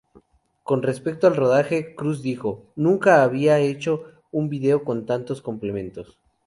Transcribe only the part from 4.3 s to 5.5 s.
un vídeo con tantos